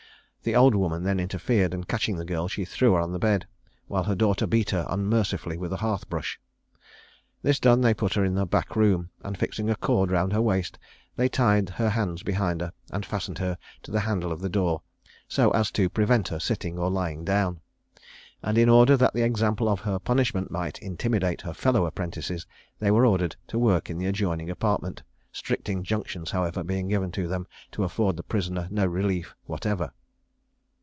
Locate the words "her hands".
11.69-12.23